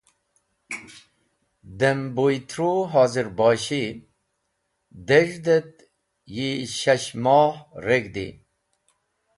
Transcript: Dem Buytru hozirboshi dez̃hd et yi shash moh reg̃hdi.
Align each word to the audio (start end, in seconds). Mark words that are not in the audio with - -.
Dem 1.79 1.99
Buytru 2.15 2.71
hozirboshi 2.91 3.81
dez̃hd 5.07 5.45
et 5.57 5.73
yi 6.35 6.49
shash 6.77 7.09
moh 7.23 7.55
reg̃hdi. 7.85 8.27